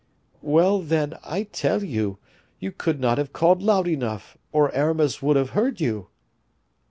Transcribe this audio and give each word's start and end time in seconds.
"Well, 0.41 0.79
then, 0.79 1.13
I 1.23 1.43
tell 1.43 1.83
you, 1.83 2.17
you 2.57 2.71
could 2.71 2.99
not 2.99 3.19
have 3.19 3.33
called 3.33 3.61
loud 3.61 3.87
enough, 3.87 4.35
or 4.51 4.73
Aramis 4.73 5.21
would 5.21 5.37
have 5.37 5.51
heard 5.51 5.79
you." 5.79 6.07